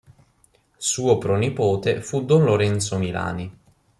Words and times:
Suo 0.77 1.19
pronipote 1.19 2.01
fu 2.01 2.25
don 2.25 2.43
Lorenzo 2.43 2.97
Milani. 2.97 3.55